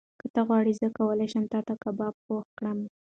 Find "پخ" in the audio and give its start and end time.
2.25-2.43